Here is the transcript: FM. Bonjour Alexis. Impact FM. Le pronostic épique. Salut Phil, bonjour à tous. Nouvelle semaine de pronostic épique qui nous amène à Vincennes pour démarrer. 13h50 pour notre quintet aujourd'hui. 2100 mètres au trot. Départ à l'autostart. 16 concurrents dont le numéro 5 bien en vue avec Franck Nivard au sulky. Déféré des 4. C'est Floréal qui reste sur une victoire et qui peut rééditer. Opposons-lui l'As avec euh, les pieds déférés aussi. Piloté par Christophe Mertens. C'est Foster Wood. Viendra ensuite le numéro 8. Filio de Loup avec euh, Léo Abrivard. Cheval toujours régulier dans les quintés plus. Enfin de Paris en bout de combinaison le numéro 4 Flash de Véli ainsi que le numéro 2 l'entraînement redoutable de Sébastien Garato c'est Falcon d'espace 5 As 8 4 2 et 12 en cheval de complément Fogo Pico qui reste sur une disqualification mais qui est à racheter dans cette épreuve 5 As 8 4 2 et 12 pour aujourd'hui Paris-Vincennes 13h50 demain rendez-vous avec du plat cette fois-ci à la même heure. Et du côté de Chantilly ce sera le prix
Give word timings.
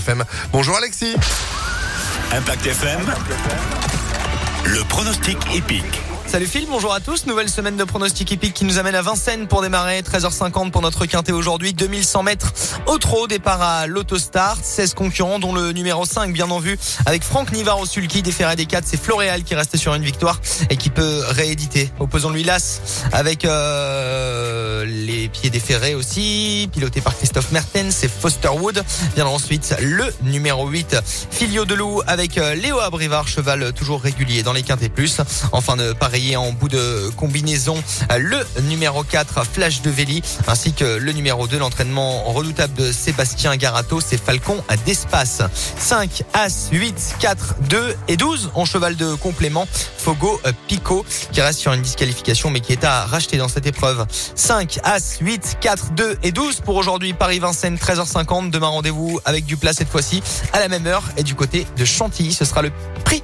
FM. 0.00 0.24
Bonjour 0.50 0.76
Alexis. 0.76 1.14
Impact 2.32 2.66
FM. 2.66 3.00
Le 4.64 4.82
pronostic 4.84 5.36
épique. 5.54 6.00
Salut 6.30 6.46
Phil, 6.46 6.64
bonjour 6.70 6.94
à 6.94 7.00
tous. 7.00 7.26
Nouvelle 7.26 7.48
semaine 7.48 7.76
de 7.76 7.82
pronostic 7.82 8.30
épique 8.30 8.54
qui 8.54 8.64
nous 8.64 8.78
amène 8.78 8.94
à 8.94 9.02
Vincennes 9.02 9.48
pour 9.48 9.62
démarrer. 9.62 10.00
13h50 10.02 10.70
pour 10.70 10.80
notre 10.80 11.04
quintet 11.04 11.32
aujourd'hui. 11.32 11.74
2100 11.74 12.22
mètres 12.22 12.52
au 12.86 12.98
trot. 12.98 13.26
Départ 13.26 13.60
à 13.60 13.88
l'autostart. 13.88 14.56
16 14.62 14.94
concurrents 14.94 15.40
dont 15.40 15.52
le 15.52 15.72
numéro 15.72 16.04
5 16.04 16.32
bien 16.32 16.48
en 16.48 16.60
vue 16.60 16.78
avec 17.04 17.24
Franck 17.24 17.50
Nivard 17.50 17.80
au 17.80 17.84
sulky. 17.86 18.22
Déféré 18.22 18.54
des 18.54 18.66
4. 18.66 18.84
C'est 18.86 18.96
Floréal 18.96 19.42
qui 19.42 19.56
reste 19.56 19.76
sur 19.76 19.92
une 19.92 20.04
victoire 20.04 20.40
et 20.70 20.76
qui 20.76 20.88
peut 20.88 21.20
rééditer. 21.30 21.90
Opposons-lui 21.98 22.44
l'As 22.44 22.80
avec 23.12 23.44
euh, 23.44 24.84
les 24.86 25.28
pieds 25.28 25.49
déférés 25.60 25.94
aussi. 25.94 26.70
Piloté 26.72 27.02
par 27.02 27.14
Christophe 27.14 27.52
Mertens. 27.52 27.94
C'est 27.94 28.10
Foster 28.10 28.48
Wood. 28.48 28.82
Viendra 29.14 29.34
ensuite 29.34 29.76
le 29.82 30.06
numéro 30.22 30.66
8. 30.66 30.96
Filio 31.30 31.66
de 31.66 31.74
Loup 31.74 32.00
avec 32.06 32.38
euh, 32.38 32.54
Léo 32.54 32.78
Abrivard. 32.78 33.28
Cheval 33.28 33.74
toujours 33.74 34.00
régulier 34.00 34.42
dans 34.42 34.54
les 34.54 34.62
quintés 34.62 34.88
plus. 34.88 35.20
Enfin 35.52 35.76
de 35.76 35.92
Paris 35.92 36.34
en 36.34 36.52
bout 36.52 36.70
de 36.70 37.10
combinaison 37.16 37.76
le 38.18 38.38
numéro 38.62 39.02
4 39.02 39.44
Flash 39.44 39.82
de 39.82 39.90
Véli 39.90 40.22
ainsi 40.46 40.72
que 40.72 40.84
le 40.84 41.12
numéro 41.12 41.46
2 41.46 41.58
l'entraînement 41.58 42.24
redoutable 42.24 42.72
de 42.74 42.92
Sébastien 42.92 43.56
Garato 43.56 44.00
c'est 44.00 44.20
Falcon 44.20 44.62
d'espace 44.86 45.42
5 45.78 46.22
As 46.32 46.68
8 46.72 47.16
4 47.20 47.54
2 47.68 47.96
et 48.08 48.16
12 48.16 48.50
en 48.54 48.64
cheval 48.64 48.96
de 48.96 49.14
complément 49.14 49.66
Fogo 49.98 50.40
Pico 50.66 51.04
qui 51.32 51.40
reste 51.40 51.60
sur 51.60 51.72
une 51.72 51.82
disqualification 51.82 52.50
mais 52.50 52.60
qui 52.60 52.72
est 52.72 52.84
à 52.84 53.06
racheter 53.06 53.36
dans 53.36 53.48
cette 53.48 53.66
épreuve 53.66 54.06
5 54.34 54.80
As 54.84 55.18
8 55.20 55.49
4 55.58 55.92
2 55.92 56.18
et 56.22 56.32
12 56.32 56.60
pour 56.60 56.76
aujourd'hui 56.76 57.12
Paris-Vincennes 57.12 57.76
13h50 57.76 58.50
demain 58.50 58.68
rendez-vous 58.68 59.20
avec 59.24 59.44
du 59.44 59.56
plat 59.56 59.72
cette 59.72 59.88
fois-ci 59.88 60.22
à 60.52 60.60
la 60.60 60.68
même 60.68 60.86
heure. 60.86 61.04
Et 61.16 61.22
du 61.22 61.34
côté 61.34 61.66
de 61.76 61.84
Chantilly 61.84 62.32
ce 62.32 62.44
sera 62.44 62.62
le 62.62 62.70
prix 63.04 63.22